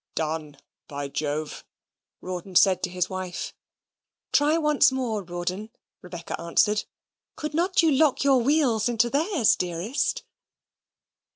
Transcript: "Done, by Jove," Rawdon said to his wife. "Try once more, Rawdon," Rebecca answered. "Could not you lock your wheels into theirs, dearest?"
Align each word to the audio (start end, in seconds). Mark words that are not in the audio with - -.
"Done, 0.15 0.57
by 0.87 1.09
Jove," 1.09 1.63
Rawdon 2.21 2.55
said 2.55 2.81
to 2.81 2.89
his 2.89 3.07
wife. 3.07 3.53
"Try 4.33 4.57
once 4.57 4.91
more, 4.91 5.21
Rawdon," 5.21 5.69
Rebecca 6.01 6.41
answered. 6.41 6.85
"Could 7.35 7.53
not 7.53 7.83
you 7.83 7.91
lock 7.91 8.23
your 8.23 8.39
wheels 8.41 8.89
into 8.89 9.11
theirs, 9.11 9.55
dearest?" 9.55 10.23